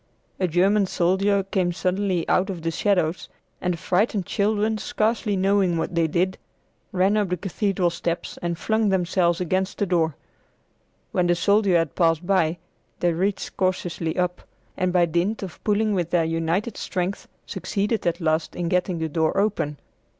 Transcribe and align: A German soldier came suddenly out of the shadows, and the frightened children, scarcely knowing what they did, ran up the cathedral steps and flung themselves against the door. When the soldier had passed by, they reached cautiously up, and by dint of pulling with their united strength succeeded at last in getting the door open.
A 0.39 0.47
German 0.47 0.87
soldier 0.87 1.43
came 1.43 1.71
suddenly 1.71 2.27
out 2.27 2.49
of 2.49 2.63
the 2.63 2.71
shadows, 2.71 3.29
and 3.61 3.75
the 3.75 3.77
frightened 3.77 4.25
children, 4.25 4.79
scarcely 4.79 5.35
knowing 5.35 5.77
what 5.77 5.93
they 5.93 6.07
did, 6.07 6.39
ran 6.91 7.15
up 7.15 7.29
the 7.29 7.37
cathedral 7.37 7.91
steps 7.91 8.39
and 8.41 8.57
flung 8.57 8.89
themselves 8.89 9.39
against 9.39 9.77
the 9.77 9.85
door. 9.85 10.15
When 11.11 11.27
the 11.27 11.35
soldier 11.35 11.77
had 11.77 11.93
passed 11.93 12.25
by, 12.25 12.57
they 12.99 13.13
reached 13.13 13.55
cautiously 13.57 14.17
up, 14.17 14.41
and 14.75 14.91
by 14.91 15.05
dint 15.05 15.43
of 15.43 15.63
pulling 15.63 15.93
with 15.93 16.09
their 16.09 16.25
united 16.25 16.77
strength 16.77 17.27
succeeded 17.45 18.07
at 18.07 18.19
last 18.19 18.55
in 18.55 18.69
getting 18.69 18.97
the 18.97 19.07
door 19.07 19.37
open. 19.37 19.77